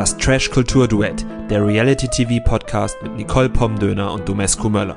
[0.00, 4.96] Das Trash Kultur Duett, der Reality TV Podcast mit Nicole Pomdöner und Domescu Möller.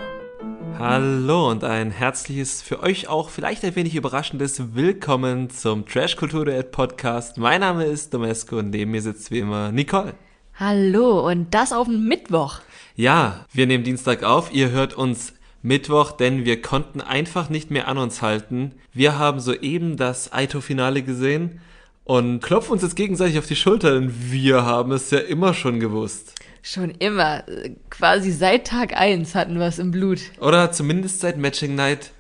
[0.80, 6.46] Hallo und ein herzliches, für euch auch vielleicht ein wenig überraschendes Willkommen zum Trash Kultur
[6.46, 7.38] Duett Podcast.
[7.38, 10.14] Mein Name ist Domescu und neben mir sitzt wie immer Nicole.
[10.58, 12.62] Hallo und das auf den Mittwoch.
[12.96, 14.54] Ja, wir nehmen Dienstag auf.
[14.54, 18.72] Ihr hört uns Mittwoch, denn wir konnten einfach nicht mehr an uns halten.
[18.94, 21.60] Wir haben soeben das Aito-Finale gesehen
[22.04, 25.80] und klopfen uns jetzt gegenseitig auf die Schulter, denn wir haben es ja immer schon
[25.80, 26.36] gewusst.
[26.62, 27.44] Schon immer.
[27.90, 30.20] Quasi seit Tag 1 hatten wir es im Blut.
[30.40, 32.12] Oder zumindest seit Matching Night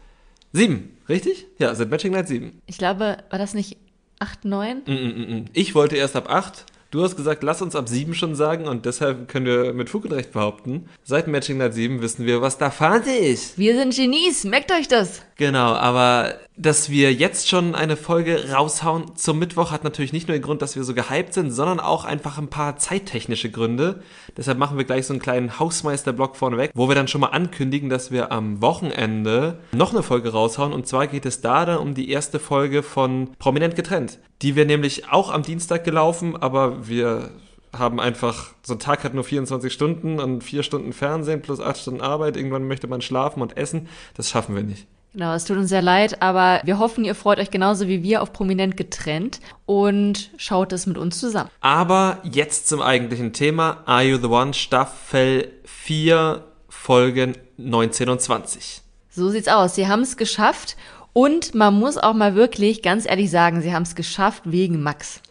[0.51, 1.47] 7, richtig?
[1.59, 2.61] Ja, seit Matching Night 7.
[2.65, 3.77] Ich glaube, war das nicht
[4.19, 4.83] 8, 9?
[4.85, 5.45] Mm, mm, mm.
[5.53, 6.65] Ich wollte erst ab 8.
[6.91, 10.05] Du hast gesagt, lass uns ab 7 schon sagen und deshalb können wir mit Fug
[10.05, 13.57] und Recht behaupten, seit Matching Night 7 wissen wir, was da Phase ist.
[13.57, 15.23] Wir sind Genies, merkt euch das.
[15.43, 20.37] Genau, aber dass wir jetzt schon eine Folge raushauen zum Mittwoch hat natürlich nicht nur
[20.37, 24.01] den Grund, dass wir so gehypt sind, sondern auch einfach ein paar zeittechnische Gründe.
[24.37, 27.89] Deshalb machen wir gleich so einen kleinen Hausmeister-Block vorneweg, wo wir dann schon mal ankündigen,
[27.89, 30.71] dass wir am Wochenende noch eine Folge raushauen.
[30.71, 34.19] Und zwar geht es da dann um die erste Folge von Prominent getrennt.
[34.43, 37.31] Die wir nämlich auch am Dienstag gelaufen, aber wir
[37.73, 41.79] haben einfach, so ein Tag hat nur 24 Stunden und vier Stunden Fernsehen plus acht
[41.79, 42.37] Stunden Arbeit.
[42.37, 43.89] Irgendwann möchte man schlafen und essen.
[44.13, 44.87] Das schaffen wir nicht.
[45.13, 48.23] Genau, es tut uns sehr leid, aber wir hoffen, ihr freut euch genauso wie wir
[48.23, 51.51] auf Prominent getrennt und schaut es mit uns zusammen.
[51.61, 53.83] Aber jetzt zum eigentlichen Thema.
[53.85, 58.81] Are You the One Staffel 4 Folgen 19 und 20.
[59.11, 59.75] So sieht's aus.
[59.75, 60.77] Sie haben es geschafft
[61.13, 65.21] und man muss auch mal wirklich ganz ehrlich sagen, sie haben es geschafft wegen Max.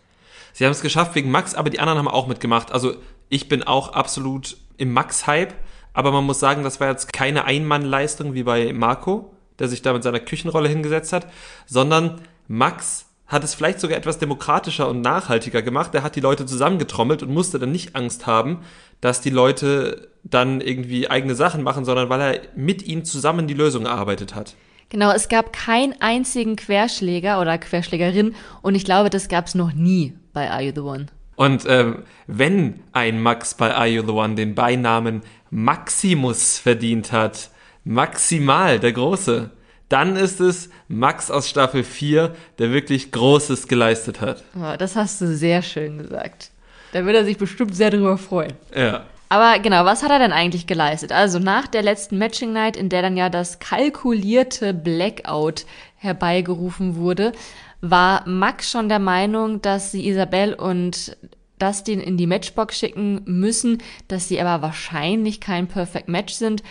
[0.53, 2.71] Sie haben es geschafft wegen Max, aber die anderen haben auch mitgemacht.
[2.71, 2.95] Also
[3.29, 5.55] ich bin auch absolut im Max-Hype,
[5.93, 9.93] aber man muss sagen, das war jetzt keine Einmannleistung wie bei Marco der sich da
[9.93, 11.27] mit seiner Küchenrolle hingesetzt hat,
[11.67, 15.95] sondern Max hat es vielleicht sogar etwas demokratischer und nachhaltiger gemacht.
[15.95, 18.59] Er hat die Leute zusammengetrommelt und musste dann nicht Angst haben,
[19.01, 23.55] dass die Leute dann irgendwie eigene Sachen machen, sondern weil er mit ihnen zusammen die
[23.55, 24.55] Lösung erarbeitet hat.
[24.91, 29.73] Genau, es gab keinen einzigen Querschläger oder Querschlägerin und ich glaube, das gab es noch
[29.73, 31.07] nie bei Are You the One.
[31.35, 37.51] Und ähm, wenn ein Max bei Are You the One den Beinamen Maximus verdient hat,
[37.85, 39.51] maximal der Große.
[39.89, 44.43] Dann ist es Max aus Staffel 4, der wirklich Großes geleistet hat.
[44.57, 46.51] Oh, das hast du sehr schön gesagt.
[46.93, 48.55] Da wird er sich bestimmt sehr drüber freuen.
[48.75, 49.05] Ja.
[49.29, 51.11] Aber genau, was hat er denn eigentlich geleistet?
[51.11, 55.65] Also nach der letzten Matching Night, in der dann ja das kalkulierte Blackout
[55.97, 57.33] herbeigerufen wurde,
[57.81, 61.17] war Max schon der Meinung, dass sie Isabel und
[61.59, 66.63] Dustin in die Matchbox schicken müssen, dass sie aber wahrscheinlich kein Perfect Match sind.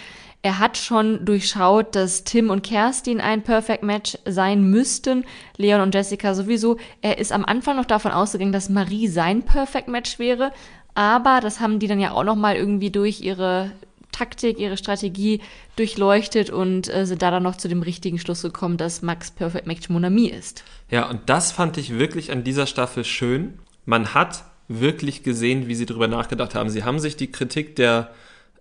[0.43, 5.23] Er hat schon durchschaut, dass Tim und Kerstin ein Perfect Match sein müssten,
[5.57, 6.77] Leon und Jessica sowieso.
[7.01, 10.51] Er ist am Anfang noch davon ausgegangen, dass Marie sein Perfect Match wäre,
[10.95, 13.71] aber das haben die dann ja auch noch mal irgendwie durch ihre
[14.11, 15.41] Taktik, ihre Strategie
[15.75, 19.67] durchleuchtet und äh, sind da dann noch zu dem richtigen Schluss gekommen, dass Max Perfect
[19.67, 20.63] Match Monami ist.
[20.89, 23.59] Ja, und das fand ich wirklich an dieser Staffel schön.
[23.85, 26.69] Man hat wirklich gesehen, wie sie darüber nachgedacht haben.
[26.69, 28.11] Sie haben sich die Kritik der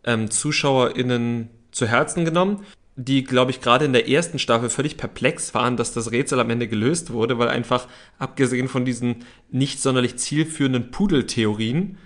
[0.04, 2.62] ähm, ZuschauerInnen zu Herzen genommen,
[2.94, 6.50] die, glaube ich, gerade in der ersten Staffel völlig perplex waren, dass das Rätsel am
[6.50, 11.96] Ende gelöst wurde, weil einfach, abgesehen von diesen nicht sonderlich zielführenden Pudeltheorien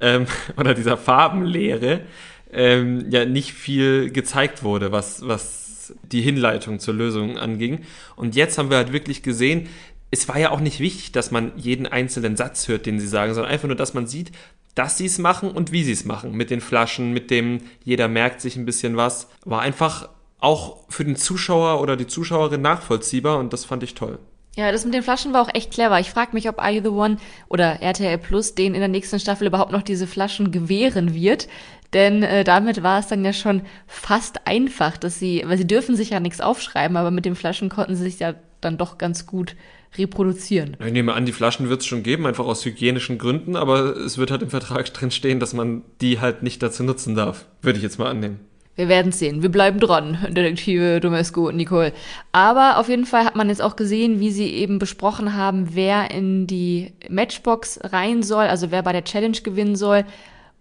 [0.00, 0.26] ähm,
[0.56, 2.00] oder dieser Farbenlehre,
[2.50, 7.80] ähm, ja nicht viel gezeigt wurde, was, was die Hinleitung zur Lösung anging.
[8.16, 9.68] Und jetzt haben wir halt wirklich gesehen,
[10.10, 13.34] es war ja auch nicht wichtig, dass man jeden einzelnen Satz hört, den sie sagen,
[13.34, 14.32] sondern einfach nur, dass man sieht,
[14.74, 16.32] dass sie es machen und wie sie es machen.
[16.32, 19.28] Mit den Flaschen, mit dem jeder merkt sich ein bisschen was.
[19.44, 24.18] War einfach auch für den Zuschauer oder die Zuschauerin nachvollziehbar und das fand ich toll.
[24.56, 26.00] Ja, das mit den Flaschen war auch echt clever.
[26.00, 27.18] Ich frage mich, ob Are You the One
[27.48, 31.46] oder RTL Plus denen in der nächsten Staffel überhaupt noch diese Flaschen gewähren wird.
[31.92, 35.94] Denn äh, damit war es dann ja schon fast einfach, dass sie, weil sie dürfen
[35.94, 39.26] sich ja nichts aufschreiben, aber mit den Flaschen konnten sie sich ja dann doch ganz
[39.26, 39.56] gut
[39.96, 40.76] reproduzieren.
[40.84, 44.18] Ich nehme an, die Flaschen wird es schon geben, einfach aus hygienischen Gründen, aber es
[44.18, 47.46] wird halt im Vertrag drin stehen, dass man die halt nicht dazu nutzen darf.
[47.62, 48.40] Würde ich jetzt mal annehmen.
[48.76, 49.42] Wir werden sehen.
[49.42, 51.92] Wir bleiben dran, Detektive Domescu und Nicole.
[52.32, 56.10] Aber auf jeden Fall hat man jetzt auch gesehen, wie sie eben besprochen haben, wer
[56.10, 60.04] in die Matchbox rein soll, also wer bei der Challenge gewinnen soll.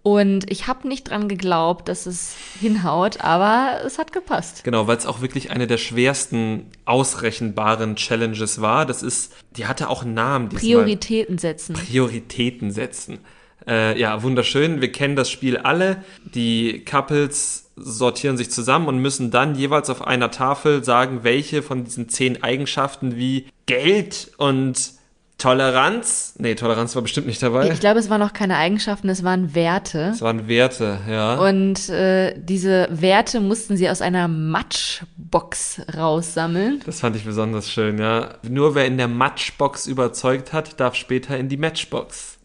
[0.01, 4.63] Und ich habe nicht dran geglaubt, dass es hinhaut, aber es hat gepasst.
[4.63, 8.85] Genau, weil es auch wirklich eine der schwersten ausrechenbaren Challenges war.
[8.85, 10.49] Das ist, die hatte auch einen Namen.
[10.49, 11.73] Prioritäten setzen.
[11.73, 13.19] Prioritäten setzen.
[13.67, 14.79] Äh, ja, wunderschön.
[14.79, 16.03] Wir kennen das Spiel alle.
[16.33, 21.83] Die Couples sortieren sich zusammen und müssen dann jeweils auf einer Tafel sagen, welche von
[21.83, 24.98] diesen zehn Eigenschaften wie Geld und
[25.39, 26.35] Toleranz.
[26.37, 27.71] Nee, Toleranz war bestimmt nicht dabei.
[27.71, 30.11] Ich glaube, es waren noch keine Eigenschaften, es waren Werte.
[30.13, 31.35] Es waren Werte, ja.
[31.35, 36.81] Und äh, diese Werte mussten sie aus einer Matchbox raussammeln.
[36.85, 38.35] Das fand ich besonders schön, ja.
[38.47, 42.37] Nur wer in der Matchbox überzeugt hat, darf später in die Matchbox.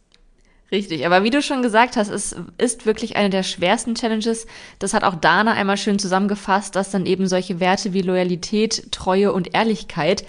[0.70, 4.46] Richtig, aber wie du schon gesagt hast, es ist wirklich eine der schwersten Challenges.
[4.78, 9.32] Das hat auch Dana einmal schön zusammengefasst, dass dann eben solche Werte wie Loyalität, Treue
[9.32, 10.24] und Ehrlichkeit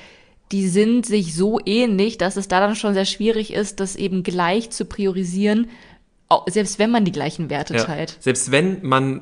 [0.52, 4.24] die sind sich so ähnlich, dass es da dann schon sehr schwierig ist, das eben
[4.24, 5.70] gleich zu priorisieren,
[6.48, 7.84] selbst wenn man die gleichen Werte ja.
[7.84, 8.18] teilt.
[8.20, 9.22] Selbst wenn man,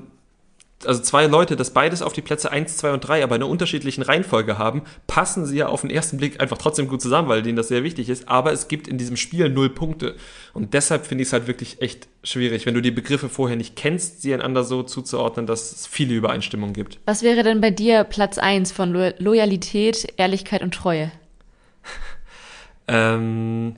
[0.85, 3.51] also zwei Leute, das beides auf die Plätze 1, 2 und 3, aber in einer
[3.51, 7.41] unterschiedlichen Reihenfolge haben, passen sie ja auf den ersten Blick einfach trotzdem gut zusammen, weil
[7.41, 10.15] denen das sehr wichtig ist, aber es gibt in diesem Spiel null Punkte.
[10.53, 13.75] Und deshalb finde ich es halt wirklich echt schwierig, wenn du die Begriffe vorher nicht
[13.75, 16.99] kennst, sie einander so zuzuordnen, dass es viele Übereinstimmungen gibt.
[17.05, 21.11] Was wäre denn bei dir Platz 1 von Lo Loyalität, Ehrlichkeit und Treue?
[22.87, 23.75] ähm,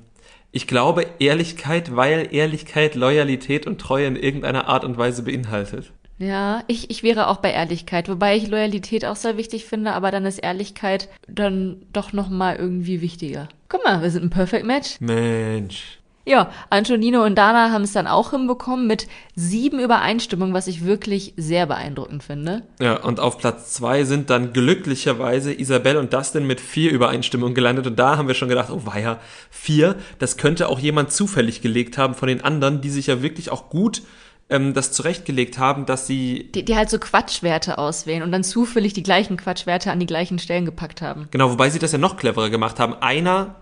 [0.51, 5.91] ich glaube Ehrlichkeit, weil Ehrlichkeit Loyalität und Treue in irgendeiner Art und Weise beinhaltet.
[6.17, 10.11] Ja, ich, ich wäre auch bei Ehrlichkeit, wobei ich Loyalität auch sehr wichtig finde, aber
[10.11, 13.49] dann ist Ehrlichkeit dann doch nochmal irgendwie wichtiger.
[13.67, 15.01] Guck mal, wir sind ein Perfect Match.
[15.01, 15.99] Mensch.
[16.27, 21.33] Ja, Antonino und Dana haben es dann auch hinbekommen mit sieben Übereinstimmungen, was ich wirklich
[21.37, 22.63] sehr beeindruckend finde.
[22.79, 27.85] Ja, und auf Platz zwei sind dann glücklicherweise Isabel und Dustin mit vier Übereinstimmungen gelandet.
[27.85, 29.19] Und da haben wir schon gedacht, oh weia,
[29.51, 33.51] vier, das könnte auch jemand zufällig gelegt haben von den anderen, die sich ja wirklich
[33.51, 34.01] auch gut
[34.49, 36.51] ähm, das zurechtgelegt haben, dass sie.
[36.53, 40.39] Die, die halt so Quatschwerte auswählen und dann zufällig die gleichen Quatschwerte an die gleichen
[40.39, 41.27] Stellen gepackt haben.
[41.31, 42.93] Genau, wobei sie das ja noch cleverer gemacht haben.
[43.01, 43.55] Einer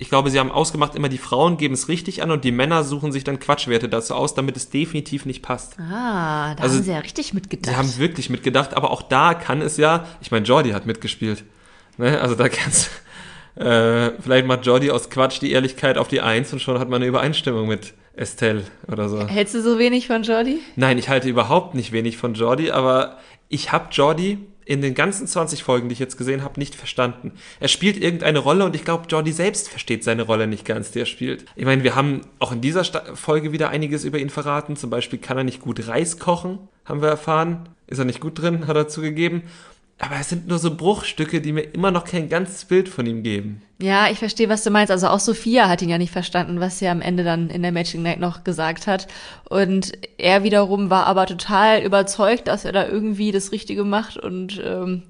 [0.00, 2.84] ich glaube, sie haben ausgemacht, immer die Frauen geben es richtig an und die Männer
[2.84, 5.78] suchen sich dann Quatschwerte dazu aus, damit es definitiv nicht passt.
[5.78, 7.70] Ah, da also, haben sie ja richtig mitgedacht.
[7.70, 11.44] Sie haben wirklich mitgedacht, aber auch da kann es ja, ich meine, Jordi hat mitgespielt.
[11.98, 12.18] Ne?
[12.18, 12.88] Also da kannst
[13.56, 17.02] äh, vielleicht macht Jordi aus Quatsch die Ehrlichkeit auf die Eins und schon hat man
[17.02, 19.26] eine Übereinstimmung mit Estelle oder so.
[19.26, 20.58] Hältst du so wenig von Jordi?
[20.76, 23.18] Nein, ich halte überhaupt nicht wenig von Jordi, aber
[23.48, 27.32] ich habe Jordi in den ganzen 20 Folgen, die ich jetzt gesehen habe, nicht verstanden.
[27.58, 31.00] Er spielt irgendeine Rolle und ich glaube, Jordi selbst versteht seine Rolle nicht ganz, die
[31.00, 31.44] er spielt.
[31.56, 32.84] Ich meine, wir haben auch in dieser
[33.16, 34.76] Folge wieder einiges über ihn verraten.
[34.76, 37.68] Zum Beispiel kann er nicht gut Reis kochen, haben wir erfahren.
[37.88, 39.42] Ist er nicht gut drin, hat er zugegeben.
[40.02, 43.22] Aber es sind nur so Bruchstücke, die mir immer noch kein ganzes Bild von ihm
[43.22, 43.60] geben.
[43.82, 44.90] Ja, ich verstehe, was du meinst.
[44.90, 47.70] Also auch Sophia hat ihn ja nicht verstanden, was sie am Ende dann in der
[47.70, 49.08] Matching Night noch gesagt hat.
[49.50, 54.16] Und er wiederum war aber total überzeugt, dass er da irgendwie das Richtige macht.
[54.16, 55.02] Und ähm,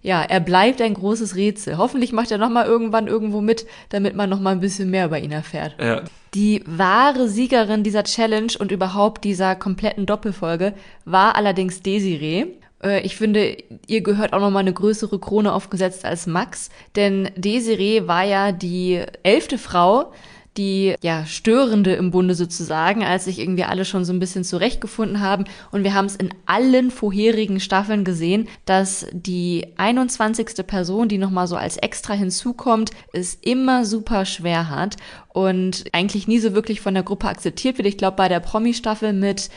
[0.00, 1.76] ja, er bleibt ein großes Rätsel.
[1.76, 5.04] Hoffentlich macht er noch mal irgendwann irgendwo mit, damit man noch mal ein bisschen mehr
[5.04, 5.76] über ihn erfährt.
[5.78, 6.02] Ja.
[6.32, 10.72] Die wahre Siegerin dieser Challenge und überhaupt dieser kompletten Doppelfolge
[11.04, 12.46] war allerdings Desiree.
[12.82, 13.56] Äh, ich finde,
[13.86, 18.52] ihr gehört auch noch mal eine größere Krone aufgesetzt als Max, denn Desiree war ja
[18.52, 20.12] die elfte Frau,
[20.56, 25.20] die ja störende im Bunde sozusagen, als sich irgendwie alle schon so ein bisschen zurechtgefunden
[25.20, 25.44] haben.
[25.70, 30.66] Und wir haben es in allen vorherigen Staffeln gesehen, dass die 21.
[30.66, 34.96] Person, die nochmal so als extra hinzukommt, es immer super schwer hat
[35.28, 37.86] und eigentlich nie so wirklich von der Gruppe akzeptiert wird.
[37.86, 39.50] Ich glaube, bei der Promi-Staffel mit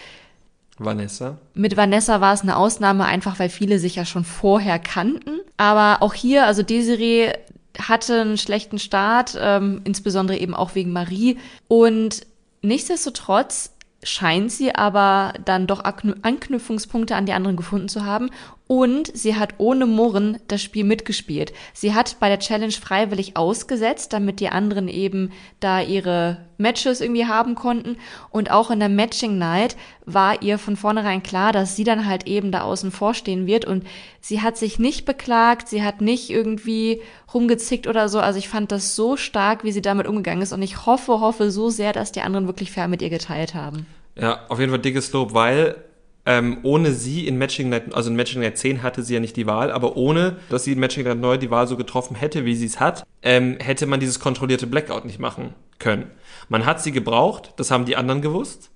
[0.80, 1.38] Vanessa?
[1.54, 5.40] Mit Vanessa war es eine Ausnahme, einfach weil viele sich ja schon vorher kannten.
[5.58, 7.32] Aber auch hier, also Desiree
[7.80, 11.38] hatte einen schlechten Start, ähm, insbesondere eben auch wegen Marie.
[11.68, 12.26] Und
[12.62, 13.72] nichtsdestotrotz
[14.04, 18.30] scheint sie aber dann doch Anknüpfungspunkte an die anderen gefunden zu haben
[18.74, 21.54] und sie hat ohne Murren das Spiel mitgespielt.
[21.76, 27.28] Sie hat bei der Challenge freiwillig ausgesetzt, damit die anderen eben da ihre Matches irgendwie
[27.28, 27.98] haben konnten.
[28.32, 29.76] Und auch in der Matching Night
[30.08, 33.66] war ihr von vornherein klar, dass sie dann halt eben da außen vorstehen wird.
[33.66, 33.86] Und
[34.22, 37.00] sie hat sich nicht beklagt, sie hat nicht irgendwie
[37.32, 38.22] rumgezickt oder so.
[38.22, 40.52] Also ich fand das so stark, wie sie damit umgegangen ist.
[40.52, 43.86] Und ich hoffe, hoffe so sehr, dass die anderen wirklich fair mit ihr geteilt haben.
[44.16, 45.76] Ja, auf jeden Fall dickes Lob, weil
[46.26, 49.36] ähm, ohne sie in Matching Night, also in Matching Night 10 hatte sie ja nicht
[49.36, 52.46] die Wahl, aber ohne, dass sie in Matching Night 9 die Wahl so getroffen hätte,
[52.46, 56.12] wie sie es hat, ähm, hätte man dieses kontrollierte Blackout nicht machen können.
[56.50, 58.70] Man hat sie gebraucht, das haben die anderen gewusst.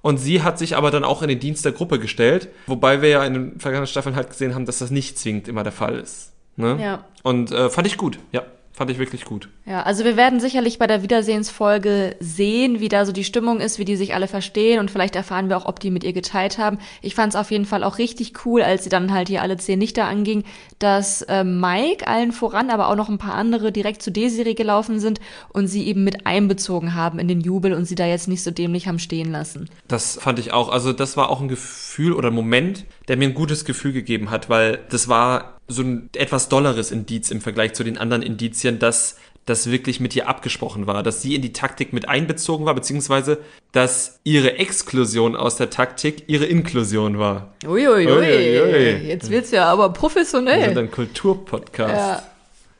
[0.00, 3.08] Und sie hat sich aber dann auch in den Dienst der Gruppe gestellt, wobei wir
[3.08, 5.98] ja in den vergangenen Staffeln halt gesehen haben, dass das nicht zwingend immer der Fall
[5.98, 6.32] ist.
[6.56, 6.78] Ne?
[6.80, 7.04] Ja.
[7.22, 8.42] Und äh, fand ich gut, ja.
[8.78, 9.48] Fand ich wirklich gut.
[9.66, 13.80] Ja, also wir werden sicherlich bei der Wiedersehensfolge sehen, wie da so die Stimmung ist,
[13.80, 16.58] wie die sich alle verstehen und vielleicht erfahren wir auch, ob die mit ihr geteilt
[16.58, 16.78] haben.
[17.02, 19.56] Ich fand es auf jeden Fall auch richtig cool, als sie dann halt hier alle
[19.56, 20.44] zehn Lichter anging,
[20.78, 25.00] dass äh, Mike allen voran, aber auch noch ein paar andere direkt zu Desiree gelaufen
[25.00, 25.18] sind
[25.48, 28.52] und sie eben mit einbezogen haben in den Jubel und sie da jetzt nicht so
[28.52, 29.68] dämlich haben stehen lassen.
[29.88, 30.68] Das fand ich auch.
[30.68, 34.30] Also das war auch ein Gefühl oder ein Moment, der mir ein gutes Gefühl gegeben
[34.30, 38.78] hat, weil das war so ein etwas dolleres Indiz im Vergleich zu den anderen Indizien,
[38.78, 39.16] dass
[39.48, 43.38] das wirklich mit ihr abgesprochen war, dass sie in die Taktik mit einbezogen war, beziehungsweise
[43.72, 47.54] dass ihre Exklusion aus der Taktik ihre Inklusion war.
[47.66, 48.62] Uiuiui, ui, ui.
[48.62, 49.08] Ui.
[49.08, 50.68] jetzt wird's ja aber Wir professionell.
[50.68, 51.94] sind ein Kulturpodcast.
[51.94, 52.22] Ja.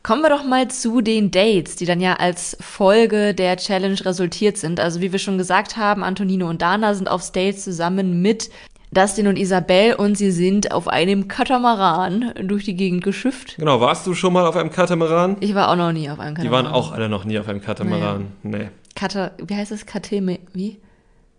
[0.02, 4.56] Kommen wir doch mal zu den Dates, die dann ja als Folge der Challenge resultiert
[4.56, 4.80] sind.
[4.80, 8.48] Also wie wir schon gesagt haben, Antonino und Dana sind aufs Date zusammen mit
[8.92, 13.56] Dustin und Isabel und sie sind auf einem Katamaran durch die Gegend geschifft.
[13.58, 15.36] Genau, warst du schon mal auf einem Katamaran?
[15.40, 16.64] Ich war auch noch nie auf einem Die Katamaran.
[16.66, 18.28] waren auch alle noch nie auf einem Katamaran.
[18.42, 18.68] Nee.
[18.94, 19.86] Kata, wie heißt das?
[19.86, 20.78] Kateme, wie?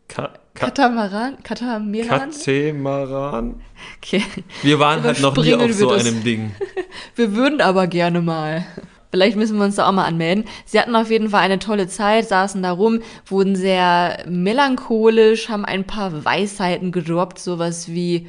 [0.07, 1.37] Ka Ka Katamaran?
[1.43, 2.31] Katamaran?
[2.31, 3.55] Katamaran?
[3.97, 4.23] Okay.
[4.63, 6.05] Wir waren halt noch nie auf so das.
[6.05, 6.51] einem Ding.
[7.15, 8.65] Wir würden aber gerne mal.
[9.11, 10.45] Vielleicht müssen wir uns da auch mal anmelden.
[10.65, 15.65] Sie hatten auf jeden Fall eine tolle Zeit, saßen da rum, wurden sehr melancholisch, haben
[15.65, 18.27] ein paar Weisheiten gedroppt, sowas wie,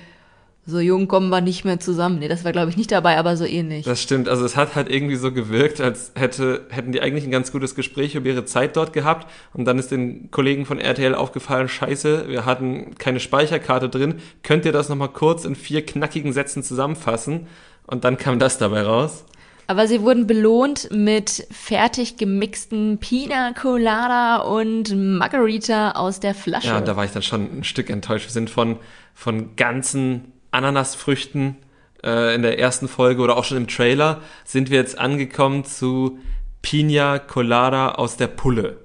[0.65, 2.19] so jung kommen wir nicht mehr zusammen.
[2.19, 3.85] Nee, das war glaube ich nicht dabei, aber so ähnlich.
[3.85, 4.29] Das stimmt.
[4.29, 7.75] Also es hat halt irgendwie so gewirkt, als hätte, hätten die eigentlich ein ganz gutes
[7.75, 9.31] Gespräch über ihre Zeit dort gehabt.
[9.53, 14.15] Und dann ist den Kollegen von RTL aufgefallen, scheiße, wir hatten keine Speicherkarte drin.
[14.43, 17.49] Könnt ihr das nochmal kurz in vier knackigen Sätzen zusammenfassen?
[17.87, 19.25] Und dann kam das dabei raus.
[19.71, 26.67] Aber sie wurden belohnt mit fertig gemixten Pina Colada und Margarita aus der Flasche.
[26.67, 28.27] Ja, da war ich dann schon ein Stück enttäuscht.
[28.27, 28.79] Wir sind von,
[29.15, 31.55] von ganzen Ananasfrüchten
[32.03, 36.19] äh, in der ersten Folge oder auch schon im Trailer sind wir jetzt angekommen zu
[36.63, 38.79] Pina Colada aus der Pulle.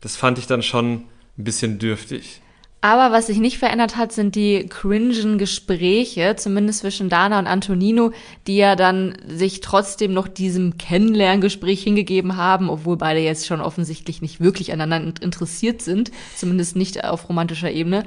[0.00, 1.04] Das fand ich dann schon
[1.38, 2.42] ein bisschen dürftig.
[2.84, 8.10] Aber was sich nicht verändert hat, sind die cringen Gespräche, zumindest zwischen Dana und Antonino,
[8.46, 14.20] die ja dann sich trotzdem noch diesem Kennenlerngespräch hingegeben haben, obwohl beide jetzt schon offensichtlich
[14.20, 18.04] nicht wirklich aneinander interessiert sind, zumindest nicht auf romantischer Ebene.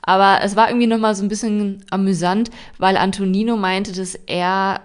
[0.00, 4.80] Aber es war irgendwie nochmal so ein bisschen amüsant, weil Antonino meinte, dass er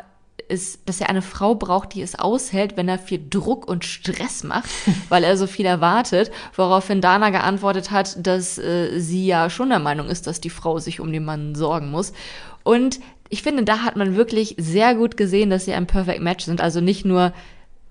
[0.50, 4.44] ist, dass er eine Frau braucht, die es aushält, wenn er viel Druck und Stress
[4.44, 4.70] macht,
[5.10, 9.80] weil er so viel erwartet, woraufhin Dana geantwortet hat, dass äh, sie ja schon der
[9.80, 12.14] Meinung ist, dass die Frau sich um den Mann sorgen muss.
[12.64, 16.46] Und ich finde, da hat man wirklich sehr gut gesehen, dass sie ein Perfect Match
[16.46, 16.62] sind.
[16.62, 17.32] Also nicht nur,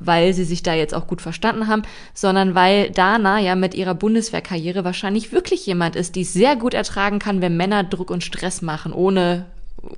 [0.00, 3.94] weil sie sich da jetzt auch gut verstanden haben, sondern weil Dana ja mit ihrer
[3.94, 8.24] Bundeswehrkarriere wahrscheinlich wirklich jemand ist, die es sehr gut ertragen kann, wenn Männer Druck und
[8.24, 9.46] Stress machen, ohne,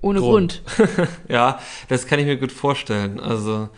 [0.01, 0.63] ohne Grund.
[1.29, 1.59] ja,
[1.89, 3.21] das kann ich mir gut vorstellen.
[3.21, 3.69] Also,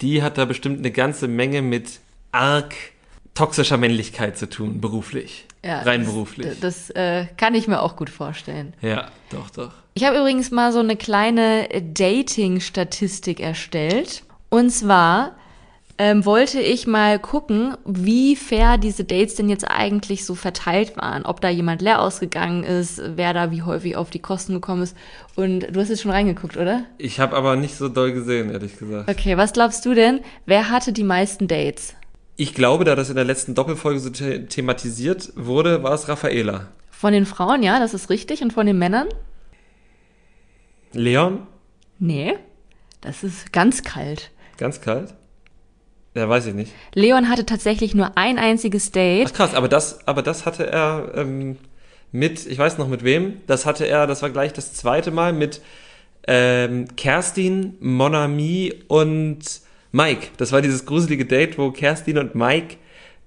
[0.00, 2.00] die hat da bestimmt eine ganze Menge mit
[2.32, 2.74] arg
[3.34, 5.46] toxischer Männlichkeit zu tun, beruflich.
[5.64, 6.60] Ja, Rein das, beruflich.
[6.60, 8.74] Das äh, kann ich mir auch gut vorstellen.
[8.82, 9.72] ja, doch, doch.
[9.94, 14.24] Ich habe übrigens mal so eine kleine Dating-Statistik erstellt.
[14.48, 15.36] Und zwar
[16.02, 21.24] ähm, wollte ich mal gucken, wie fair diese Dates denn jetzt eigentlich so verteilt waren.
[21.24, 24.96] Ob da jemand leer ausgegangen ist, wer da wie häufig auf die Kosten gekommen ist.
[25.36, 26.82] Und du hast jetzt schon reingeguckt, oder?
[26.98, 29.08] Ich habe aber nicht so doll gesehen, ehrlich gesagt.
[29.08, 30.22] Okay, was glaubst du denn?
[30.44, 31.94] Wer hatte die meisten Dates?
[32.34, 36.66] Ich glaube, da das in der letzten Doppelfolge so the thematisiert wurde, war es Raffaela.
[36.90, 38.42] Von den Frauen, ja, das ist richtig.
[38.42, 39.06] Und von den Männern?
[40.94, 41.46] Leon?
[42.00, 42.34] Nee,
[43.02, 44.32] das ist ganz kalt.
[44.56, 45.14] Ganz kalt?
[46.14, 46.72] Ja, weiß ich nicht.
[46.94, 49.28] Leon hatte tatsächlich nur ein einziges Date.
[49.30, 51.56] Ach krass, aber das, aber das hatte er ähm,
[52.10, 55.32] mit, ich weiß noch mit wem, das hatte er, das war gleich das zweite Mal
[55.32, 55.62] mit
[56.28, 59.40] ähm, Kerstin, Monami und
[59.90, 60.28] Mike.
[60.36, 62.76] Das war dieses gruselige Date, wo Kerstin und Mike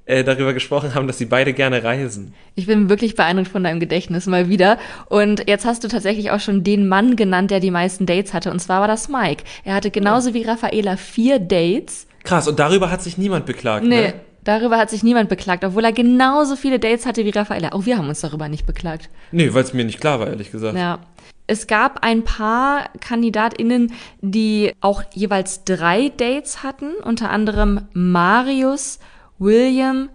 [0.06, 2.34] äh, darüber gesprochen haben, dass sie beide gerne reisen.
[2.54, 4.78] Ich bin wirklich beeindruckt von deinem Gedächtnis mal wieder.
[5.10, 8.52] Und jetzt hast du tatsächlich auch schon den Mann genannt, der die meisten Dates hatte.
[8.52, 9.44] Und zwar war das Mike.
[9.64, 12.08] Er hatte genauso wie Raffaela vier Dates.
[12.26, 14.14] Krass, und darüber hat sich niemand beklagt, Nee, ne?
[14.44, 17.72] darüber hat sich niemand beklagt, obwohl er genauso viele Dates hatte wie Raffaela.
[17.72, 19.10] Auch wir haben uns darüber nicht beklagt.
[19.32, 20.78] Nee, weil es mir nicht klar war, ehrlich gesagt.
[20.78, 21.00] Ja.
[21.48, 29.00] Es gab ein paar KandidatInnen, die auch jeweils drei Dates hatten, unter anderem Marius,
[29.38, 30.10] William,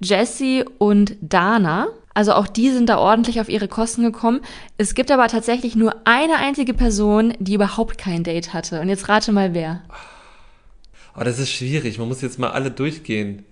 [0.00, 1.88] Jesse und Dana.
[2.14, 4.40] Also auch die sind da ordentlich auf ihre Kosten gekommen.
[4.78, 8.80] Es gibt aber tatsächlich nur eine einzige Person, die überhaupt kein Date hatte.
[8.80, 9.82] Und jetzt rate mal wer.
[11.16, 13.46] Aber das ist schwierig, man muss jetzt mal alle durchgehen.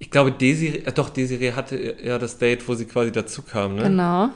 [0.00, 3.76] Ich glaube, Desiree, äh, doch, Desiree hatte ja das Date, wo sie quasi dazu kam,
[3.76, 3.84] ne?
[3.84, 4.28] Genau.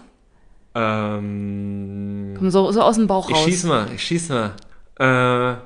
[0.76, 3.44] Ähm, Komm, so, so aus dem Bauch ich raus.
[3.44, 4.52] schieß mal, ich schieß mal.
[5.00, 5.56] Äh,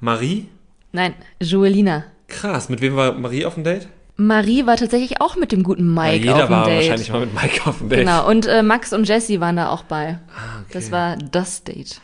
[0.00, 0.46] Marie?
[0.92, 2.04] Nein, Joelina.
[2.28, 3.88] Krass, mit wem war Marie auf dem Date?
[4.16, 6.76] Marie war tatsächlich auch mit dem guten Mike ja, auf jeder dem war Date.
[6.82, 8.00] wahrscheinlich mal mit Mike auf dem Date.
[8.00, 10.18] Genau, und äh, Max und Jesse waren da auch bei.
[10.36, 10.70] Ah, okay.
[10.74, 12.02] Das war das Date.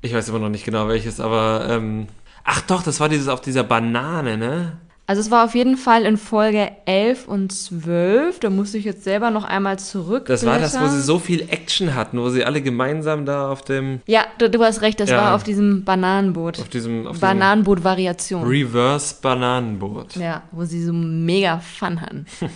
[0.00, 2.08] Ich weiß immer noch nicht genau welches, aber ähm,
[2.44, 4.78] ach doch, das war dieses auf dieser Banane, ne?
[5.06, 8.40] Also es war auf jeden Fall in Folge 11 und 12.
[8.40, 10.24] Da musste ich jetzt selber noch einmal zurück.
[10.26, 13.60] Das war das, wo sie so viel Action hatten, wo sie alle gemeinsam da auf
[13.60, 14.00] dem.
[14.06, 15.18] Ja, du, du hast recht, das Ja.
[15.18, 16.58] war auf diesem Bananenboot.
[16.58, 18.46] Auf diesem, auf Bananenboot-Variation.
[18.46, 20.16] Reverse Bananenboot.
[20.16, 22.24] Ja, wo sie so mega Fun hatten.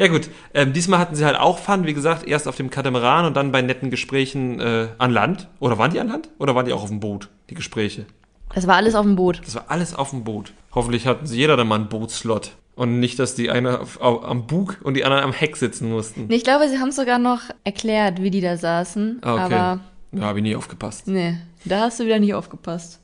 [0.00, 3.24] Ja gut, ähm, diesmal hatten sie halt auch Fun, wie gesagt, erst auf dem Katamaran
[3.24, 5.48] und dann bei netten Gesprächen äh, an Land.
[5.58, 6.28] Oder waren die an Land?
[6.38, 8.06] Oder waren die auch auf dem Boot, die Gespräche?
[8.54, 9.40] Das war alles auf dem Boot.
[9.44, 10.52] Das war alles auf dem Boot.
[10.74, 12.52] Hoffentlich hatten sie jeder dann mal einen Bootslot.
[12.74, 15.90] Und nicht, dass die eine auf, au- am Bug und die anderen am Heck sitzen
[15.90, 16.26] mussten.
[16.28, 19.18] Nee, Ich glaube, sie haben sogar noch erklärt, wie die da saßen.
[19.22, 19.42] Ah, okay.
[19.42, 19.80] Aber
[20.12, 21.08] Ja, habe ich nie aufgepasst.
[21.08, 23.00] nee, da hast du wieder nicht aufgepasst.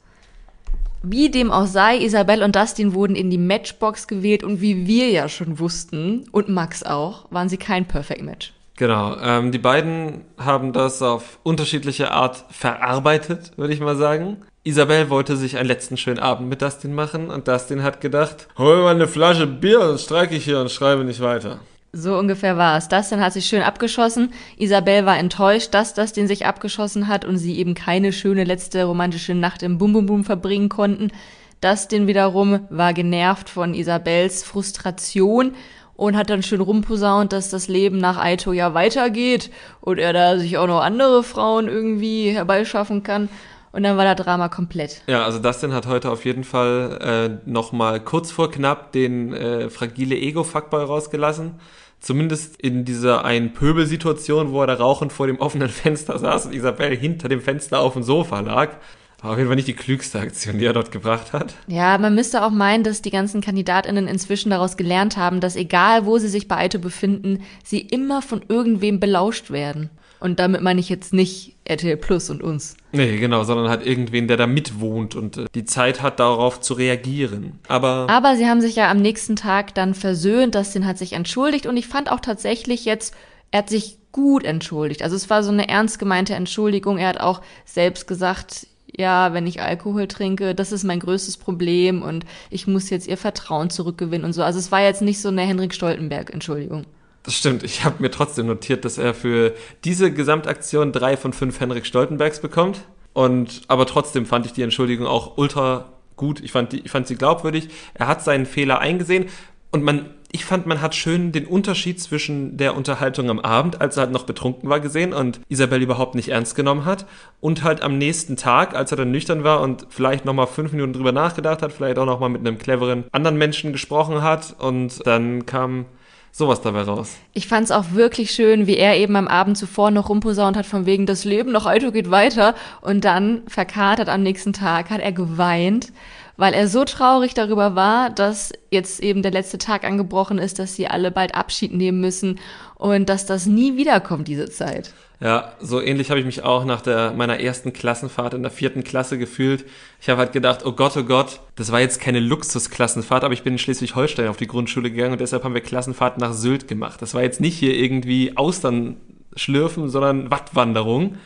[1.03, 5.11] Wie dem auch sei, Isabel und Dustin wurden in die Matchbox gewählt und wie wir
[5.11, 8.55] ja schon wussten, und Max auch, waren sie kein Perfect Match.
[8.77, 14.39] Genau, ähm, die beiden haben das auf unterschiedliche Art verarbeitet, würde ich mal sagen.
[14.67, 18.83] Isabel wollte sich einen letzten schönen Abend mit Dustin machen und Dustin hat gedacht, hol
[18.83, 21.59] mal eine Flasche Bier, dann streike ich hier und schreibe nicht weiter.
[21.93, 22.89] So ungefähr war es.
[22.89, 24.33] Dustin hat sich schön abgeschossen.
[24.57, 29.35] Isabel war enttäuscht, dass Dustin sich abgeschossen hat und sie eben keine schöne letzte romantische
[29.35, 31.13] Nacht im Bum Bum Bum verbringen konnten.
[31.61, 35.55] Dustin wiederum war genervt von Isabels Frustration
[35.95, 39.51] und hat dann schön rumposaunt, dass das Leben nach Aito ja weitergeht
[39.83, 43.29] und er da sich auch noch andere Frauen irgendwie herbeischaffen kann.
[43.75, 45.03] Und dann war das Drama komplett.
[45.09, 49.69] Ja, also Dustin hat heute auf jeden Fall äh, nochmal kurz vor knapp den äh,
[49.69, 51.57] fragile Ego-Fuckboy rausgelassen.
[51.99, 56.53] Zumindest in dieser einen Pöbelsituation, wo er da rauchend vor dem offenen Fenster saß und
[56.55, 58.77] Isabel hinter dem Fenster auf dem Sofa lag.
[59.21, 61.55] War auf jeden Fall nicht die klügste Aktion, die er dort gebracht hat.
[61.67, 66.07] Ja, man müsste auch meinen, dass die ganzen KandidatInnen inzwischen daraus gelernt haben, dass egal
[66.07, 69.91] wo sie sich bei Aito befinden, sie immer von irgendwem belauscht werden.
[70.25, 72.79] Und damit meine ich jetzt nicht RTL Plus und uns.
[72.93, 76.73] Nee, genau, sondern hat irgendwen, der da mitwohnt und äh, die Zeit hat, darauf zu
[76.73, 77.59] reagieren.
[77.69, 81.67] Aber Aber sie haben sich ja am nächsten Tag dann versöhnt, Dustin hat sich entschuldigt
[81.67, 83.15] und ich fand auch tatsächlich jetzt,
[83.51, 85.03] er hat sich gut entschuldigt.
[85.03, 86.97] Also es war so eine ernst gemeinte Entschuldigung.
[86.97, 88.67] Er hat auch selbst gesagt,
[88.97, 93.19] ja, wenn ich Alkohol trinke, das ist mein größtes Problem und ich muss jetzt ihr
[93.19, 94.43] Vertrauen zurückgewinnen und so.
[94.43, 96.87] Also es war jetzt nicht so eine Henrik Stoltenberg-Entschuldigung.
[97.25, 101.59] Das stimmt, ich habe mir trotzdem notiert, dass er für diese Gesamtaktion drei von fünf
[101.59, 102.83] Henrik Stoltenbergs bekommt.
[103.15, 106.41] Und aber trotzdem fand ich die Entschuldigung auch ultra gut.
[106.41, 107.69] Ich fand, die, ich fand sie glaubwürdig.
[107.95, 109.27] Er hat seinen Fehler eingesehen
[109.71, 113.97] und man, ich fand, man hat schön den Unterschied zwischen der Unterhaltung am Abend, als
[113.97, 117.07] er halt noch betrunken war, gesehen und Isabel überhaupt nicht ernst genommen hat,
[117.41, 120.73] und halt am nächsten Tag, als er dann nüchtern war und vielleicht noch mal fünf
[120.73, 124.55] Minuten drüber nachgedacht hat, vielleicht auch noch mal mit einem cleveren anderen Menschen gesprochen hat
[124.59, 125.87] und dann kam
[126.35, 127.17] sowas dabei raus.
[127.33, 130.67] Ich fand es auch wirklich schön, wie er eben am Abend zuvor noch rumposaunt hat,
[130.67, 132.57] von wegen, das Leben nach Aito geht weiter.
[132.81, 135.93] Und dann, verkatert am nächsten Tag, hat er geweint,
[136.37, 140.75] weil er so traurig darüber war, dass jetzt eben der letzte Tag angebrochen ist, dass
[140.75, 142.41] sie alle bald Abschied nehmen müssen
[142.85, 144.93] und dass das nie wiederkommt, diese Zeit.
[145.19, 148.85] Ja, so ähnlich habe ich mich auch nach der, meiner ersten Klassenfahrt in der vierten
[148.85, 149.65] Klasse gefühlt.
[150.03, 153.43] Ich habe halt gedacht, oh Gott, oh Gott, das war jetzt keine Luxusklassenfahrt, aber ich
[153.43, 157.01] bin in Schleswig-Holstein auf die Grundschule gegangen und deshalb haben wir Klassenfahrt nach Sylt gemacht.
[157.01, 158.97] Das war jetzt nicht hier irgendwie Austern
[159.35, 161.17] schlürfen, sondern Wattwanderung.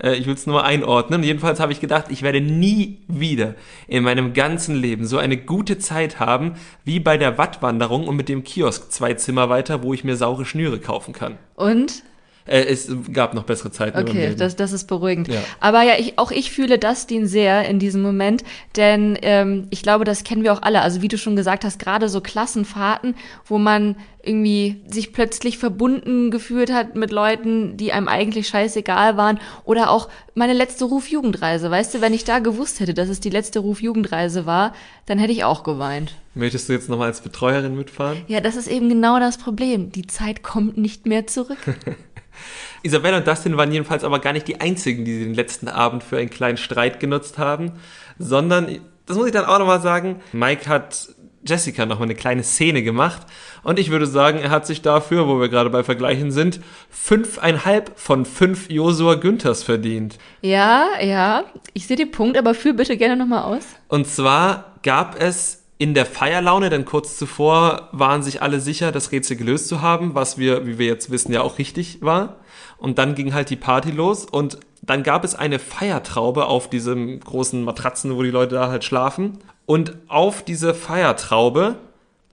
[0.00, 1.22] Äh, Ich will es nur einordnen.
[1.22, 3.54] Jedenfalls habe ich gedacht, ich werde nie wieder
[3.88, 8.28] in meinem ganzen Leben so eine gute Zeit haben wie bei der Wattwanderung und mit
[8.28, 11.38] dem Kiosk zwei Zimmer weiter, wo ich mir saure Schnüre kaufen kann.
[11.54, 12.02] Und
[12.46, 13.98] Äh, es gab noch bessere Zeiten.
[13.98, 15.28] Okay, das, das ist beruhigend.
[15.28, 15.40] Ja.
[15.60, 18.44] Aber ja, ich, auch ich fühle Dustin sehr in diesem Moment,
[18.76, 20.82] denn ähm, ich glaube, das kennen wir auch alle.
[20.82, 26.30] Also wie du schon gesagt hast, gerade so Klassenfahrten, wo man irgendwie sich plötzlich verbunden
[26.30, 29.40] gefühlt hat mit Leuten, die einem eigentlich scheißegal waren.
[29.64, 31.70] Oder auch meine letzte Rufjugendreise.
[31.70, 34.74] Weißt du, wenn ich da gewusst hätte, dass es die letzte Rufjugendreise war,
[35.06, 36.14] dann hätte ich auch geweint.
[36.34, 38.18] Möchtest du jetzt nochmal als Betreuerin mitfahren?
[38.28, 39.90] Ja, das ist eben genau das Problem.
[39.90, 41.58] Die Zeit kommt nicht mehr zurück.
[42.82, 46.18] Isabella und Dustin waren jedenfalls aber gar nicht die einzigen, die den letzten Abend für
[46.18, 47.72] einen kleinen Streit genutzt haben,
[48.18, 51.08] sondern, das muss ich dann auch nochmal sagen, Mike hat
[51.44, 53.22] Jessica nochmal eine kleine Szene gemacht
[53.64, 57.98] und ich würde sagen, er hat sich dafür, wo wir gerade bei Vergleichen sind, fünfeinhalb
[57.98, 60.18] von fünf Josua Günthers verdient.
[60.42, 63.64] Ja, ja, ich sehe den Punkt, aber führ bitte gerne nochmal aus.
[63.88, 69.10] Und zwar gab es in der Feierlaune, denn kurz zuvor waren sich alle sicher, das
[69.10, 72.36] Rätsel gelöst zu haben, was wir, wie wir jetzt wissen, ja auch richtig war.
[72.78, 77.18] Und dann ging halt die Party los und dann gab es eine Feiertraube auf diesem
[77.18, 79.38] großen Matratzen, wo die Leute da halt schlafen.
[79.66, 81.74] Und auf diese Feiertraube,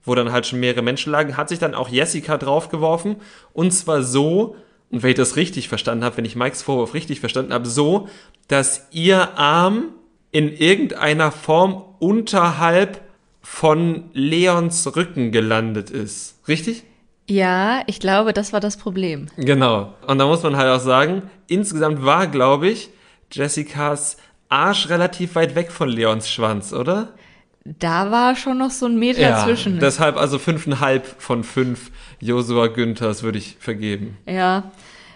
[0.04, 3.16] wo dann halt schon mehrere Menschen lagen, hat sich dann auch Jessica draufgeworfen.
[3.52, 4.54] Und zwar so,
[4.92, 8.06] und wenn ich das richtig verstanden habe, wenn ich Mikes Vorwurf richtig verstanden habe, so,
[8.46, 9.86] dass ihr Arm
[10.30, 13.09] in irgendeiner Form unterhalb
[13.42, 16.38] von Leons Rücken gelandet ist.
[16.48, 16.84] Richtig?
[17.28, 19.26] Ja, ich glaube, das war das Problem.
[19.36, 19.94] Genau.
[20.06, 22.90] Und da muss man halt auch sagen, insgesamt war, glaube ich,
[23.32, 24.16] Jessicas
[24.48, 27.14] Arsch relativ weit weg von Leons Schwanz, oder?
[27.64, 29.78] Da war schon noch so ein Meter Ja, zwischen.
[29.78, 34.16] deshalb also fünfeinhalb von fünf Josua Günthers würde ich vergeben.
[34.26, 34.72] Ja,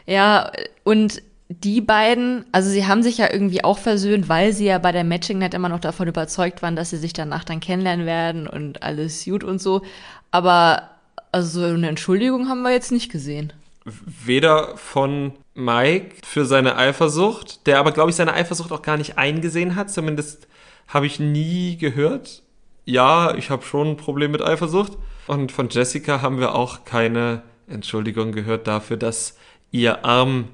[0.07, 0.53] ja,
[0.85, 4.93] und die beiden, also sie haben sich ja irgendwie auch versöhnt, weil sie ja bei
[4.93, 8.47] der Matching Night immer noch davon überzeugt waren, dass sie sich danach dann kennenlernen werden
[8.47, 9.83] und alles gut und so.
[10.31, 10.91] Aber
[11.33, 13.53] also so eine Entschuldigung haben wir jetzt nicht gesehen.
[13.85, 19.19] Weder von Mike für seine Eifersucht, der aber, glaube ich, seine Eifersucht auch gar nicht
[19.19, 19.91] eingesehen hat.
[19.91, 20.49] Zumindest
[20.89, 22.43] habe ich nie gehört.
[22.87, 24.93] Ja, ich habe schon ein Problem mit Eifersucht.
[25.27, 29.37] Und von Jessica haben wir auch keine Entschuldigung gehört dafür, dass
[29.71, 30.49] ihr Arm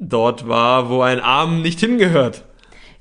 [0.00, 2.42] dort war, wo ein Arm nicht hingehört.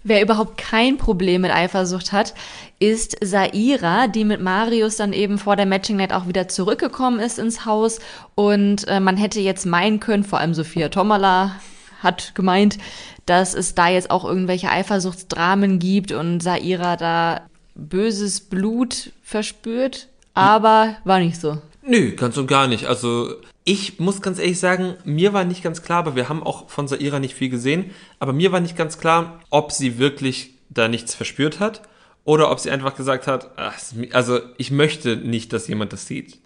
[0.03, 2.33] Wer überhaupt kein Problem mit Eifersucht hat,
[2.79, 7.37] ist Saira, die mit Marius dann eben vor der Matching Night auch wieder zurückgekommen ist
[7.37, 7.99] ins Haus.
[8.35, 11.55] Und äh, man hätte jetzt meinen können, vor allem Sophia Tomala
[12.01, 12.77] hat gemeint,
[13.25, 17.41] dass es da jetzt auch irgendwelche Eifersuchtsdramen gibt und Saira da
[17.75, 20.07] böses Blut verspürt.
[20.33, 21.57] Aber war nicht so.
[21.81, 22.87] Nö, ganz und gar nicht.
[22.87, 26.69] Also ich muss ganz ehrlich sagen, mir war nicht ganz klar, aber wir haben auch
[26.69, 30.87] von Saira nicht viel gesehen, aber mir war nicht ganz klar, ob sie wirklich da
[30.87, 31.81] nichts verspürt hat
[32.25, 33.79] oder ob sie einfach gesagt hat, ach,
[34.11, 36.39] also ich möchte nicht, dass jemand das sieht.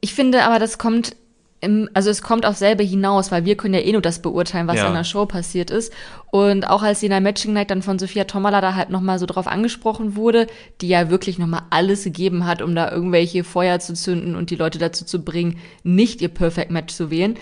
[0.00, 1.16] Ich finde aber, das kommt
[1.60, 4.68] im, also es kommt auf selbe hinaus, weil wir können ja eh nur das beurteilen,
[4.68, 4.86] was Ja.
[4.88, 5.92] in der Show passiert ist.
[6.30, 9.18] Und auch als sie in der Matching Night dann von Sophia Tomala da halt nochmal
[9.18, 10.46] so drauf angesprochen wurde,
[10.80, 14.56] die ja wirklich nochmal alles gegeben hat, um da irgendwelche Feuer zu zünden und die
[14.56, 17.34] Leute dazu zu bringen, nicht ihr Perfect Match zu wählen.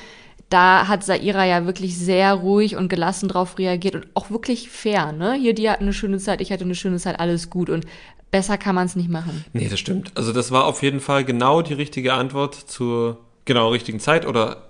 [0.48, 5.10] Da hat Saira ja wirklich sehr ruhig und gelassen drauf reagiert und auch wirklich fair,
[5.10, 5.34] ne?
[5.34, 7.84] Hier, die hatten eine schöne Zeit, ich hatte eine schöne Zeit, alles gut und
[8.30, 9.44] besser kann man es nicht machen.
[9.52, 10.12] Nee, das stimmt.
[10.14, 14.66] Also das war auf jeden Fall genau die richtige Antwort zur genau richtigen Zeit oder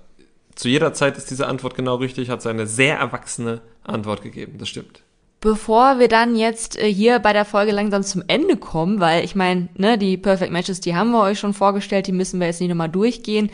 [0.54, 4.56] zu jeder Zeit ist diese Antwort genau richtig, hat sie eine sehr erwachsene Antwort gegeben.
[4.58, 5.02] Das stimmt.
[5.40, 9.34] Bevor wir dann jetzt äh, hier bei der Folge langsam zum Ende kommen, weil ich
[9.34, 12.60] meine, ne, die Perfect Matches, die haben wir euch schon vorgestellt, die müssen wir jetzt
[12.60, 13.50] nicht nochmal durchgehen,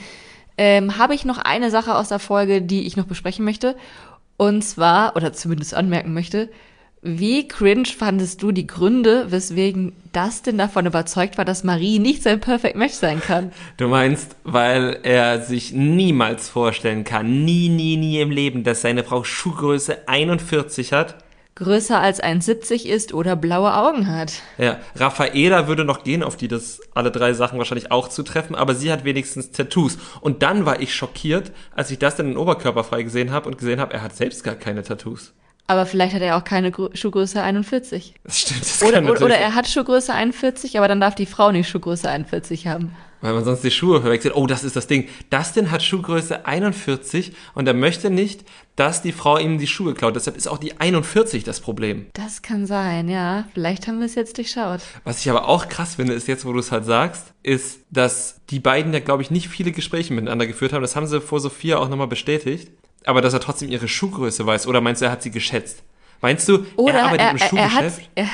[0.56, 3.76] ähm, habe ich noch eine Sache aus der Folge, die ich noch besprechen möchte.
[4.36, 6.50] Und zwar, oder zumindest anmerken möchte,
[7.04, 12.38] wie cringe fandest du die Gründe, weswegen Dustin davon überzeugt war, dass Marie nicht sein
[12.38, 13.50] Perfect Match sein kann?
[13.76, 19.02] Du meinst, weil er sich niemals vorstellen kann, nie, nie, nie im Leben, dass seine
[19.02, 21.16] Frau Schuhgröße 41 hat?
[21.56, 24.34] Größer als 1,70 ist oder blaue Augen hat.
[24.56, 28.76] Ja, Raffaela würde noch gehen, auf die das alle drei Sachen wahrscheinlich auch zutreffen, aber
[28.76, 29.98] sie hat wenigstens Tattoos.
[30.20, 33.58] Und dann war ich schockiert, als ich das dann in Oberkörper frei gesehen habe und
[33.58, 35.34] gesehen habe, er hat selbst gar keine Tattoos.
[35.66, 38.14] Aber vielleicht hat er auch keine Grö- Schuhgröße 41.
[38.24, 41.50] Das stimmt, das Oder, oder, oder er hat Schuhgröße 41, aber dann darf die Frau
[41.52, 42.94] nicht Schuhgröße 41 haben.
[43.22, 44.34] Weil man sonst die Schuhe verwechselt.
[44.34, 45.08] Oh, das ist das Ding.
[45.30, 48.44] Dustin hat Schuhgröße 41 und er möchte nicht,
[48.74, 50.16] dass die Frau ihm die Schuhe klaut.
[50.16, 52.06] Deshalb ist auch die 41 das Problem.
[52.14, 53.44] Das kann sein, ja.
[53.54, 54.80] Vielleicht haben wir es jetzt durchschaut.
[55.04, 58.40] Was ich aber auch krass finde, ist jetzt, wo du es halt sagst, ist, dass
[58.50, 60.82] die beiden ja, glaube ich, nicht viele Gespräche miteinander geführt haben.
[60.82, 62.72] Das haben sie vor Sophia auch nochmal bestätigt.
[63.04, 64.66] Aber dass er trotzdem ihre Schuhgröße weiß.
[64.66, 65.82] Oder meinst du, er hat sie geschätzt?
[66.20, 68.10] Meinst du, Oder er arbeitet er, im hat, Schuhgeschäft?
[68.14, 68.26] er,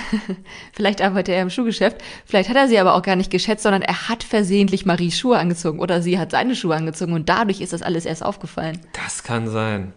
[0.75, 3.81] vielleicht arbeitet er im Schuhgeschäft, vielleicht hat er sie aber auch gar nicht geschätzt, sondern
[3.81, 7.73] er hat versehentlich Maries Schuhe angezogen oder sie hat seine Schuhe angezogen und dadurch ist
[7.73, 8.79] das alles erst aufgefallen.
[8.93, 9.95] Das kann sein.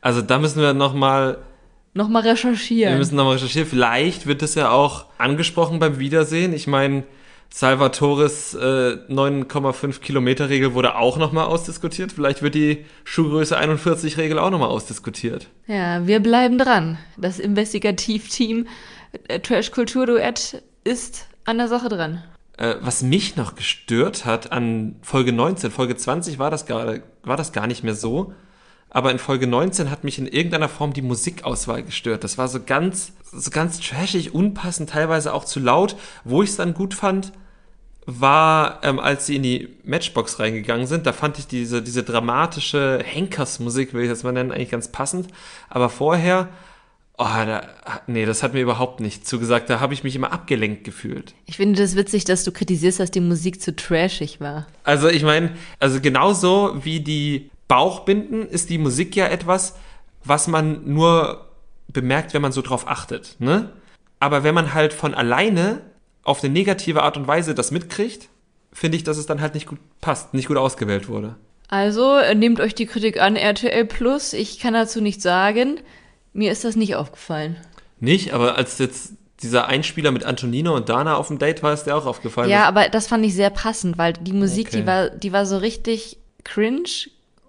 [0.00, 1.38] Also da müssen wir nochmal
[1.92, 2.98] Nochmal Wir recherchieren.
[2.98, 3.68] müssen nochmal recherchieren.
[3.68, 6.52] Vielleicht wird es ja auch angesprochen beim Wiedersehen.
[6.52, 7.02] Ich meine,
[7.52, 8.58] Salvatores äh,
[9.08, 12.12] 9,5 Kilometer Regel wurde auch nochmal ausdiskutiert.
[12.12, 15.48] Vielleicht wird die Schuhgröße 41 Regel auch nochmal ausdiskutiert.
[15.66, 16.98] Ja, wir bleiben dran.
[17.16, 18.68] Das Investigativteam
[19.26, 22.22] äh, Trash Kultur Duett ist an der Sache dran.
[22.56, 27.36] Äh, was mich noch gestört hat an Folge 19, Folge 20 war das, gar, war
[27.36, 28.32] das gar nicht mehr so.
[28.90, 32.24] Aber in Folge 19 hat mich in irgendeiner Form die Musikauswahl gestört.
[32.24, 35.96] Das war so ganz, so ganz trashig, unpassend, teilweise auch zu laut.
[36.24, 37.32] Wo ich es dann gut fand,
[38.06, 41.06] war, ähm, als sie in die Matchbox reingegangen sind.
[41.06, 45.28] Da fand ich diese, diese dramatische Henkersmusik, will ich das mal nennen, eigentlich ganz passend.
[45.68, 46.48] Aber vorher,
[47.18, 47.68] oh, da,
[48.06, 49.70] nee, das hat mir überhaupt nicht zugesagt.
[49.70, 51.34] Da habe ich mich immer abgelenkt gefühlt.
[51.46, 54.66] Ich finde das witzig, dass du kritisierst, dass die Musik zu trashig war.
[54.82, 59.76] Also ich meine, also genauso wie die Bauchbinden ist die Musik ja etwas,
[60.24, 61.46] was man nur
[61.86, 63.36] bemerkt, wenn man so drauf achtet.
[63.38, 63.70] Ne?
[64.18, 65.80] Aber wenn man halt von alleine
[66.24, 68.28] auf eine negative Art und Weise das mitkriegt,
[68.72, 71.36] finde ich, dass es dann halt nicht gut passt, nicht gut ausgewählt wurde.
[71.68, 74.32] Also äh, nehmt euch die Kritik an, RTL Plus.
[74.32, 75.78] Ich kann dazu nichts sagen.
[76.32, 77.56] Mir ist das nicht aufgefallen.
[78.00, 79.12] Nicht, aber als jetzt
[79.44, 82.50] dieser Einspieler mit Antonino und Dana auf dem Date war, ist dir auch aufgefallen?
[82.50, 84.80] Ja, aber das fand ich sehr passend, weil die Musik, Okay.
[84.80, 86.82] die war, die war so richtig cringe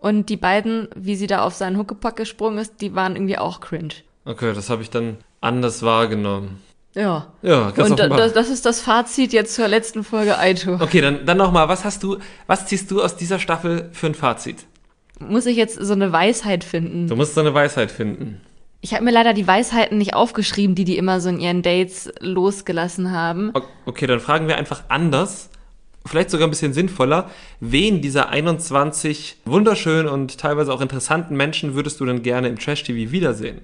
[0.01, 3.61] und die beiden, wie sie da auf seinen Huckepack gesprungen ist, die waren irgendwie auch
[3.61, 3.93] cringe.
[4.25, 6.61] Okay, das habe ich dann anders wahrgenommen.
[6.93, 7.27] Ja.
[7.41, 10.73] Ja, ganz Und da, das, das ist das Fazit jetzt zur letzten Folge Aito.
[10.73, 14.15] Okay, dann, dann nochmal, was hast du, was ziehst du aus dieser Staffel für ein
[14.15, 14.65] Fazit?
[15.19, 17.07] Muss ich jetzt so eine Weisheit finden?
[17.07, 18.41] Du musst so eine Weisheit finden.
[18.81, 22.11] Ich habe mir leider die Weisheiten nicht aufgeschrieben, die die immer so in ihren Dates
[22.19, 23.53] losgelassen haben.
[23.85, 25.50] Okay, dann fragen wir einfach anders,
[26.05, 27.29] vielleicht sogar ein bisschen sinnvoller.
[27.59, 33.11] Wen dieser 21 wunderschönen und teilweise auch interessanten Menschen würdest du denn gerne im Trash-TV
[33.11, 33.61] wiedersehen?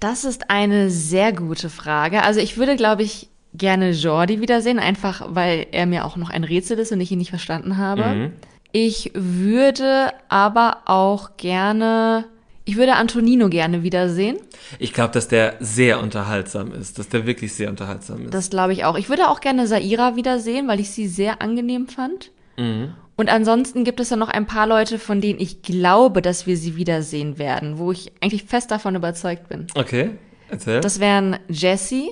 [0.00, 2.22] Das ist eine sehr gute Frage.
[2.22, 6.44] Also ich würde, glaube ich, gerne Jordi wiedersehen, einfach weil er mir auch noch ein
[6.44, 8.32] Rätsel ist und ich ihn nicht verstanden habe.
[8.72, 12.24] Ich würde aber auch gerne,
[12.64, 14.38] ich würde Antonino gerne wiedersehen.
[14.78, 18.34] Ich glaube, dass der sehr unterhaltsam ist, dass der wirklich sehr unterhaltsam ist.
[18.34, 18.96] Das glaube ich auch.
[18.96, 22.30] Ich würde auch gerne Saira wiedersehen, weil ich sie sehr angenehm fand.
[22.56, 26.56] Und ansonsten gibt es ja noch ein paar Leute, von denen ich glaube, dass wir
[26.56, 29.66] sie wiedersehen werden, wo ich eigentlich fest davon überzeugt bin.
[29.74, 30.10] okay,
[30.48, 30.80] erzähl.
[30.80, 32.10] Das wären Jessie,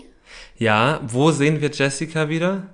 [0.59, 2.69] ja, wo sehen wir Jessica wieder?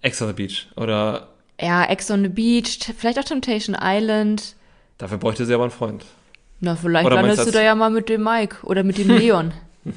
[0.00, 0.68] Ex on the Beach.
[0.76, 1.28] Oder
[1.60, 4.54] ja, Ex on the Beach, vielleicht auch Temptation Island.
[4.98, 6.04] dafür bräuchte sie aber einen Freund.
[6.60, 9.52] Na, vielleicht Oder landest du da ja mal mit dem Mike oder mit dem Leon.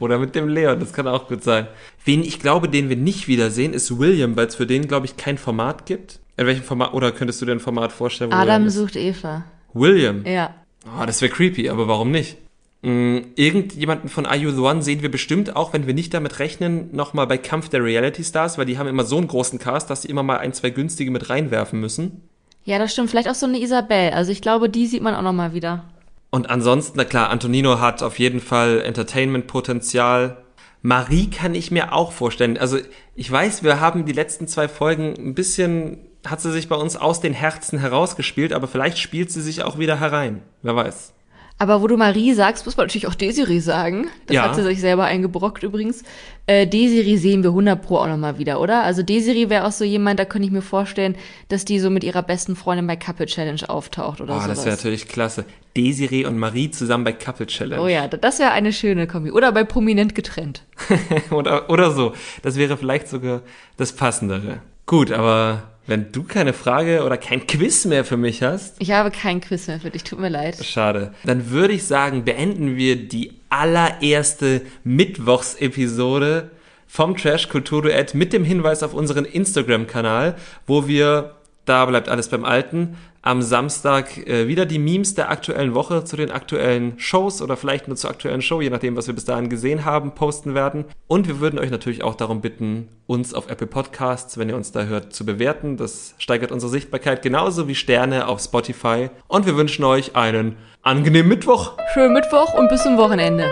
[0.00, 1.66] Oder mit dem Leon, das kann auch gut sein.
[2.04, 5.16] Wen ich glaube, den wir nicht wiedersehen, ist William, weil es für den, glaube ich,
[5.16, 6.18] kein Format gibt.
[6.36, 9.44] In welchem Format, oder könntest du dir ein Format vorstellen, wo Adam sucht Eva.
[9.72, 10.24] William.
[10.26, 10.54] Ja.
[10.86, 12.36] Oh, das wäre creepy, aber warum nicht?
[12.82, 16.40] Mm, irgendjemanden von Are You The One sehen wir bestimmt auch, wenn wir nicht damit
[16.40, 19.88] rechnen, nochmal bei Kampf der Reality Stars, weil die haben immer so einen großen Cast,
[19.88, 22.22] dass sie immer mal ein, zwei günstige mit reinwerfen müssen.
[22.64, 23.10] Ja, das stimmt.
[23.10, 24.10] Vielleicht auch so eine Isabel.
[24.10, 25.84] Also ich glaube, die sieht man auch noch mal wieder.
[26.30, 30.38] Und ansonsten, na klar, Antonino hat auf jeden Fall Entertainment-Potenzial.
[30.80, 32.56] Marie kann ich mir auch vorstellen.
[32.56, 32.78] Also
[33.14, 36.96] ich weiß, wir haben die letzten zwei Folgen ein bisschen, hat sie sich bei uns
[36.96, 40.42] aus den Herzen herausgespielt, aber vielleicht spielt sie sich auch wieder herein.
[40.62, 41.12] Wer weiß.
[41.58, 44.08] Aber wo du Marie sagst, muss man natürlich auch Desiree sagen.
[44.26, 44.42] Das Ja.
[44.42, 46.02] hat sie sich selber eingebrockt übrigens.
[46.46, 48.82] Äh, Desiree sehen wir 100 pro auch noch mal wieder, oder?
[48.82, 51.14] Also Desiree wäre auch so jemand, da könnte ich mir vorstellen,
[51.48, 54.48] dass die so mit ihrer besten Freundin bei Couple Challenge auftaucht oder Oh, sowas.
[54.56, 55.44] das wäre natürlich klasse.
[55.76, 57.80] Desiree und Marie zusammen bei Couple Challenge.
[57.80, 59.30] Oh ja, das wäre eine schöne Kombi.
[59.30, 60.62] Oder bei Prominent getrennt.
[61.30, 62.12] oder, oder so.
[62.42, 63.42] Das wäre vielleicht sogar
[63.76, 64.58] das Passendere.
[64.86, 69.10] Gut, aber wenn du keine Frage oder kein Quiz mehr für mich hast, Ich habe
[69.10, 70.56] kein Quiz mehr für dich, tut mir leid.
[70.64, 76.50] schade, dann würde ich sagen, beenden wir die allererste Mittwochsepisode
[76.86, 82.28] vom Trash Kultur Duett mit dem Hinweis auf unseren Instagram-Kanal, wo wir, da bleibt alles
[82.28, 87.40] beim Alten, am Samstag äh, wieder die Memes der aktuellen Woche zu den aktuellen Shows
[87.40, 90.54] oder vielleicht nur zur aktuellen Show, je nachdem, was wir bis dahin gesehen haben, posten
[90.54, 90.84] werden.
[91.06, 94.72] Und wir würden euch natürlich auch darum bitten, uns auf Apple Podcasts, wenn ihr uns
[94.72, 95.76] da hört, zu bewerten.
[95.76, 99.10] Das steigert unsere Sichtbarkeit genauso wie Sterne auf Spotify.
[99.28, 101.74] Und wir wünschen euch einen angenehmen Mittwoch.
[101.94, 103.46] Schönen Mittwoch und bis zum Wochenende.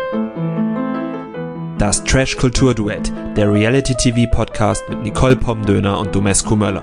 [1.79, 6.83] Das Trash Kultur Duett, der Reality TV Podcast mit Nicole Pomdöner und Domescu Möller.